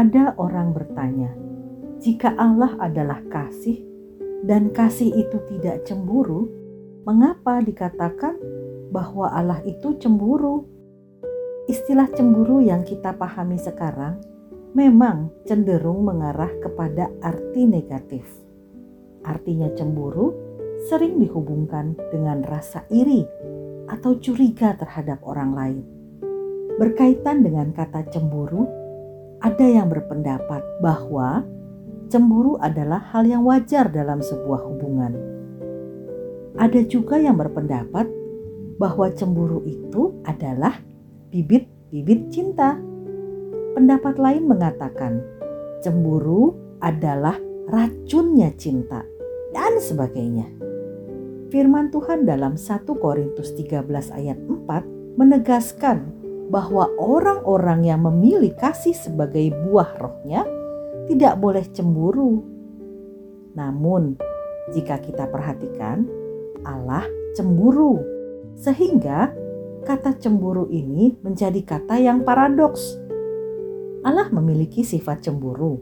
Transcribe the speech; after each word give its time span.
Ada 0.00 0.32
orang 0.40 0.72
bertanya, 0.72 1.28
"Jika 2.00 2.32
Allah 2.40 2.72
adalah 2.80 3.20
kasih 3.28 3.84
dan 4.48 4.72
kasih 4.72 5.12
itu 5.12 5.36
tidak 5.44 5.84
cemburu, 5.84 6.48
mengapa 7.04 7.60
dikatakan 7.60 8.40
bahwa 8.88 9.28
Allah 9.28 9.60
itu 9.68 10.00
cemburu?" 10.00 10.64
Istilah 11.68 12.08
cemburu 12.16 12.64
yang 12.64 12.80
kita 12.80 13.12
pahami 13.12 13.60
sekarang 13.60 14.24
memang 14.72 15.36
cenderung 15.44 16.08
mengarah 16.08 16.48
kepada 16.64 17.12
arti 17.20 17.68
negatif. 17.68 18.24
Artinya 19.20 19.68
cemburu 19.76 20.32
sering 20.88 21.20
dihubungkan 21.20 21.92
dengan 22.08 22.40
rasa 22.40 22.88
iri 22.88 23.28
atau 23.84 24.16
curiga 24.16 24.72
terhadap 24.80 25.20
orang 25.28 25.52
lain. 25.52 25.84
Berkaitan 26.80 27.44
dengan 27.44 27.76
kata 27.76 28.08
cemburu, 28.08 28.79
ada 29.40 29.64
yang 29.64 29.88
berpendapat 29.88 30.60
bahwa 30.84 31.48
cemburu 32.12 32.60
adalah 32.60 33.00
hal 33.12 33.24
yang 33.24 33.42
wajar 33.48 33.88
dalam 33.88 34.20
sebuah 34.20 34.60
hubungan. 34.68 35.16
Ada 36.60 36.84
juga 36.84 37.16
yang 37.16 37.40
berpendapat 37.40 38.04
bahwa 38.76 39.08
cemburu 39.16 39.64
itu 39.64 40.12
adalah 40.28 40.76
bibit-bibit 41.32 42.28
cinta. 42.28 42.76
Pendapat 43.72 44.20
lain 44.20 44.44
mengatakan 44.44 45.24
cemburu 45.80 46.52
adalah 46.84 47.40
racunnya 47.70 48.52
cinta 48.60 49.00
dan 49.56 49.80
sebagainya. 49.80 50.48
Firman 51.48 51.88
Tuhan 51.88 52.28
dalam 52.28 52.60
1 52.60 52.86
Korintus 52.86 53.56
13 53.56 53.88
ayat 54.14 54.38
4 54.38 55.18
menegaskan 55.18 56.19
bahwa 56.50 56.90
orang-orang 56.98 57.86
yang 57.86 58.02
memilih 58.02 58.52
kasih 58.58 58.92
sebagai 58.92 59.54
buah 59.54 59.94
rohnya 59.96 60.42
tidak 61.06 61.38
boleh 61.38 61.62
cemburu. 61.70 62.42
Namun, 63.54 64.18
jika 64.74 64.98
kita 64.98 65.30
perhatikan, 65.30 66.06
Allah 66.66 67.06
cemburu. 67.38 68.02
Sehingga 68.58 69.30
kata 69.86 70.18
cemburu 70.18 70.66
ini 70.68 71.14
menjadi 71.22 71.62
kata 71.62 72.02
yang 72.02 72.26
paradoks. 72.26 72.98
Allah 74.02 74.26
memiliki 74.34 74.82
sifat 74.82 75.22
cemburu. 75.22 75.78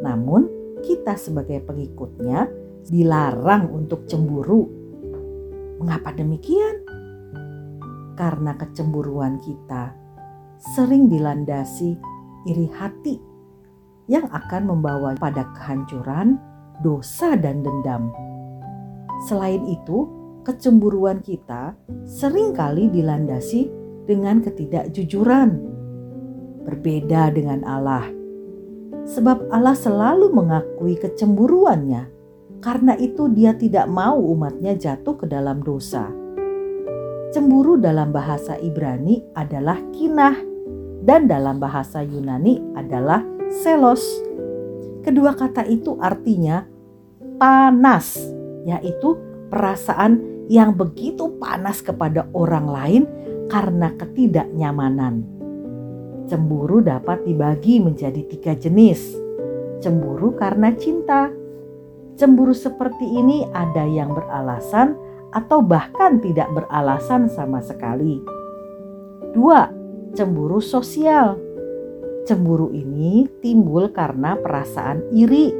Namun, 0.00 0.46
kita 0.86 1.18
sebagai 1.18 1.58
pengikutnya 1.66 2.46
dilarang 2.86 3.66
untuk 3.74 4.06
cemburu 4.06 4.78
Mengapa 5.78 6.10
demikian? 6.10 6.77
Karena 8.18 8.58
kecemburuan 8.58 9.38
kita 9.38 9.94
sering 10.74 11.06
dilandasi 11.06 11.94
iri 12.50 12.66
hati 12.74 13.22
yang 14.10 14.26
akan 14.26 14.74
membawa 14.74 15.14
pada 15.14 15.46
kehancuran, 15.54 16.34
dosa, 16.82 17.38
dan 17.38 17.62
dendam. 17.62 18.10
Selain 19.30 19.62
itu, 19.70 20.10
kecemburuan 20.42 21.22
kita 21.22 21.78
sering 22.10 22.58
kali 22.58 22.90
dilandasi 22.90 23.70
dengan 24.10 24.42
ketidakjujuran. 24.42 25.50
Berbeda 26.66 27.30
dengan 27.30 27.62
Allah, 27.62 28.10
sebab 29.06 29.46
Allah 29.54 29.78
selalu 29.78 30.34
mengakui 30.34 30.98
kecemburuannya 30.98 32.18
karena 32.58 32.98
itu 32.98 33.30
dia 33.30 33.54
tidak 33.54 33.86
mau 33.86 34.18
umatnya 34.18 34.74
jatuh 34.74 35.14
ke 35.14 35.30
dalam 35.30 35.62
dosa. 35.62 36.17
Cemburu 37.28 37.76
dalam 37.76 38.08
bahasa 38.08 38.56
Ibrani 38.56 39.20
adalah 39.36 39.76
kinah 39.92 40.32
dan 41.04 41.28
dalam 41.28 41.60
bahasa 41.60 42.00
Yunani 42.00 42.56
adalah 42.72 43.20
selos. 43.52 44.00
Kedua 45.04 45.36
kata 45.36 45.68
itu 45.68 46.00
artinya 46.00 46.64
panas, 47.36 48.16
yaitu 48.64 49.20
perasaan 49.52 50.24
yang 50.48 50.72
begitu 50.72 51.36
panas 51.36 51.84
kepada 51.84 52.24
orang 52.32 52.64
lain 52.64 53.02
karena 53.52 53.92
ketidaknyamanan. 54.00 55.20
Cemburu 56.32 56.80
dapat 56.80 57.28
dibagi 57.28 57.76
menjadi 57.76 58.24
tiga 58.24 58.56
jenis. 58.56 59.04
Cemburu 59.84 60.32
karena 60.32 60.72
cinta, 60.72 61.28
Cemburu 62.18 62.50
seperti 62.50 63.04
ini 63.04 63.46
ada 63.54 63.86
yang 63.86 64.10
beralasan 64.10 64.98
atau 65.32 65.60
bahkan 65.60 66.20
tidak 66.22 66.48
beralasan 66.56 67.28
sama 67.28 67.60
sekali. 67.60 68.20
Dua, 69.36 69.68
cemburu 70.16 70.60
sosial. 70.62 71.36
Cemburu 72.24 72.72
ini 72.72 73.28
timbul 73.40 73.88
karena 73.92 74.36
perasaan 74.36 75.00
iri 75.12 75.52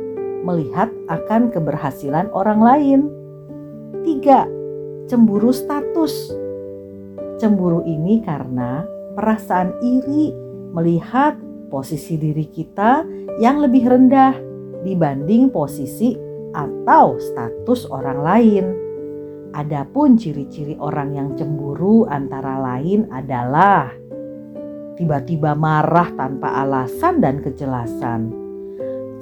melihat 0.44 0.92
akan 1.08 1.52
keberhasilan 1.52 2.28
orang 2.32 2.60
lain. 2.60 3.00
Tiga, 4.04 4.48
cemburu 5.08 5.52
status. 5.52 6.32
Cemburu 7.40 7.84
ini 7.84 8.20
karena 8.24 8.84
perasaan 9.16 9.76
iri 9.80 10.32
melihat 10.72 11.36
posisi 11.68 12.16
diri 12.16 12.48
kita 12.48 13.04
yang 13.40 13.60
lebih 13.60 13.84
rendah 13.88 14.34
dibanding 14.82 15.52
posisi 15.52 16.16
atau 16.56 17.20
status 17.20 17.88
orang 17.92 18.20
lain. 18.24 18.87
Adapun 19.56 20.20
ciri-ciri 20.20 20.76
orang 20.76 21.16
yang 21.16 21.28
cemburu 21.32 22.04
antara 22.04 22.60
lain 22.60 23.08
adalah 23.08 23.88
tiba-tiba 25.00 25.56
marah 25.56 26.12
tanpa 26.12 26.52
alasan 26.66 27.24
dan 27.24 27.40
kejelasan, 27.40 28.28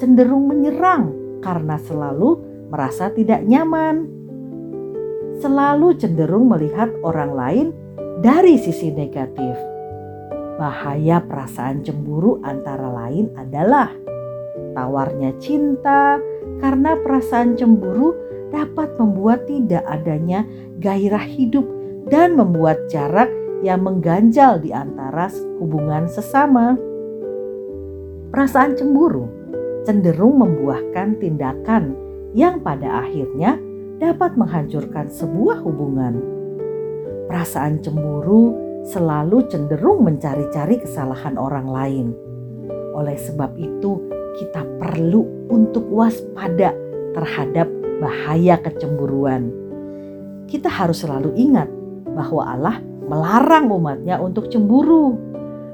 cenderung 0.00 0.50
menyerang 0.50 1.14
karena 1.44 1.78
selalu 1.78 2.42
merasa 2.72 3.12
tidak 3.14 3.47
nyaman, 3.47 4.10
selalu 5.38 5.94
cenderung 5.94 6.50
melihat 6.50 6.91
orang 7.06 7.31
lain 7.31 7.66
dari 8.19 8.58
sisi 8.58 8.91
negatif. 8.91 9.54
Bahaya 10.56 11.22
perasaan 11.22 11.84
cemburu 11.84 12.43
antara 12.43 12.88
lain 12.88 13.31
adalah 13.37 13.93
tawarnya 14.75 15.37
cinta, 15.38 16.16
karena 16.58 16.97
perasaan 16.98 17.54
cemburu 17.54 18.16
dapat 18.56 18.97
membuat 18.97 19.44
tidak 19.44 19.84
adanya 19.84 20.49
gairah 20.81 21.28
hidup 21.28 21.69
dan 22.09 22.41
membuat 22.41 22.89
jarak 22.89 23.28
yang 23.61 23.84
mengganjal 23.84 24.56
di 24.56 24.72
antara 24.72 25.28
hubungan 25.61 26.09
sesama. 26.09 26.81
Perasaan 28.33 28.72
cemburu 28.81 29.28
cenderung 29.84 30.41
membuahkan 30.41 31.21
tindakan 31.21 31.94
yang 32.33 32.59
pada 32.65 33.06
akhirnya 33.06 33.61
dapat 34.03 34.34
menghancurkan 34.34 35.09
sebuah 35.09 35.62
hubungan. 35.62 36.21
Perasaan 37.31 37.81
cemburu 37.81 38.56
selalu 38.87 39.47
cenderung 39.50 40.05
mencari-cari 40.05 40.83
kesalahan 40.83 41.38
orang 41.38 41.67
lain. 41.71 42.06
Oleh 42.94 43.19
sebab 43.19 43.56
itu, 43.59 43.99
kita 44.37 44.62
perlu 44.78 45.49
untuk 45.49 45.87
waspada 45.91 46.75
terhadap 47.17 47.67
bahaya 48.00 48.60
kecemburuan. 48.60 49.52
Kita 50.46 50.70
harus 50.70 51.02
selalu 51.02 51.34
ingat 51.34 51.68
bahwa 52.12 52.42
Allah 52.46 52.76
melarang 53.06 53.70
umatnya 53.70 54.18
untuk 54.18 54.48
cemburu. 54.50 55.16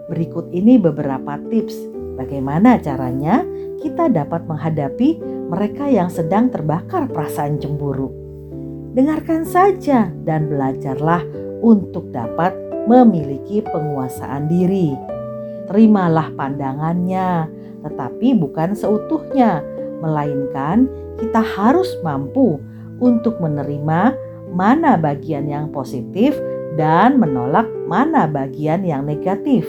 Berikut 0.08 0.50
ini 0.52 0.76
beberapa 0.76 1.38
tips 1.48 1.76
bagaimana 2.16 2.76
caranya 2.80 3.44
kita 3.80 4.12
dapat 4.12 4.44
menghadapi 4.46 5.18
mereka 5.50 5.88
yang 5.88 6.08
sedang 6.08 6.48
terbakar 6.48 7.08
perasaan 7.10 7.60
cemburu. 7.60 8.12
Dengarkan 8.92 9.48
saja 9.48 10.12
dan 10.24 10.52
belajarlah 10.52 11.24
untuk 11.64 12.12
dapat 12.12 12.52
memiliki 12.84 13.64
penguasaan 13.64 14.50
diri. 14.50 14.92
Terimalah 15.70 16.34
pandangannya, 16.36 17.48
tetapi 17.80 18.36
bukan 18.36 18.76
seutuhnya, 18.76 19.64
melainkan 20.02 20.90
kita 21.22 21.38
harus 21.38 21.86
mampu 22.02 22.58
untuk 22.98 23.38
menerima 23.38 24.18
mana 24.50 24.98
bagian 24.98 25.46
yang 25.46 25.70
positif 25.70 26.34
dan 26.74 27.22
menolak 27.22 27.70
mana 27.86 28.26
bagian 28.26 28.82
yang 28.82 29.06
negatif. 29.06 29.64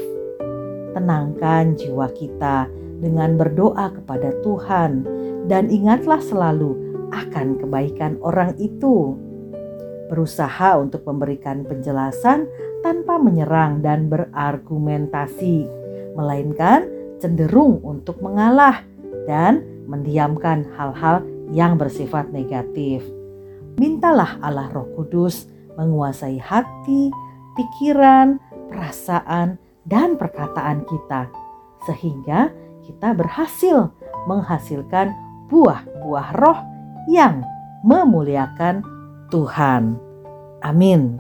Tenangkan 0.97 1.77
jiwa 1.77 2.09
kita 2.13 2.67
dengan 3.03 3.35
berdoa 3.35 3.91
kepada 3.91 4.31
Tuhan, 4.41 5.03
dan 5.51 5.67
ingatlah 5.67 6.23
selalu 6.23 6.79
akan 7.11 7.59
kebaikan 7.59 8.15
orang 8.23 8.55
itu. 8.55 9.17
Berusaha 10.07 10.79
untuk 10.79 11.03
memberikan 11.03 11.67
penjelasan 11.67 12.47
tanpa 12.85 13.19
menyerang 13.19 13.83
dan 13.83 14.07
berargumentasi, 14.07 15.67
melainkan 16.15 16.87
cenderung 17.19 17.81
untuk 17.83 18.21
mengalah 18.23 18.85
dan 19.25 19.63
mendiamkan 19.85 20.67
hal-hal 20.75 21.25
yang 21.51 21.75
bersifat 21.77 22.31
negatif. 22.31 23.03
Mintalah 23.77 24.37
Allah 24.39 24.69
Roh 24.69 24.87
Kudus 24.95 25.49
menguasai 25.75 26.37
hati, 26.37 27.09
pikiran, 27.57 28.37
perasaan, 28.69 29.57
dan 29.83 30.15
perkataan 30.15 30.85
kita, 30.87 31.27
sehingga 31.89 32.53
kita 32.85 33.11
berhasil 33.17 33.91
menghasilkan 34.29 35.11
buah-buah 35.51 36.29
roh 36.39 36.59
yang 37.11 37.43
memuliakan 37.83 38.85
Tuhan. 39.27 39.99
Amin. 40.63 41.19